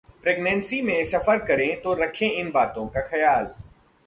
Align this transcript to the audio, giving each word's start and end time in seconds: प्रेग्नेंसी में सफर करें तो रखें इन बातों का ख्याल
प्रेग्नेंसी 0.23 0.81
में 0.81 1.03
सफर 1.03 1.37
करें 1.37 1.81
तो 1.81 1.93
रखें 1.93 2.29
इन 2.29 2.51
बातों 2.51 2.85
का 2.87 3.01
ख्याल 3.01 3.47